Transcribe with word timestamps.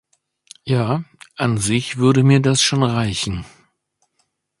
Ja, 0.63 1.03
an 1.35 1.59
sich 1.59 1.97
würde 1.97 2.23
mir 2.23 2.41
das 2.41 2.63
schon 2.63 2.81
reichen. 2.81 3.45